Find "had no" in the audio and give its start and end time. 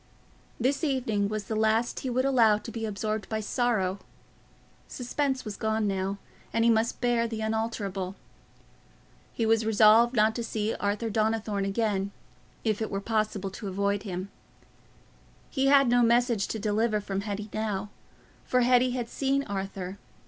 15.67-16.01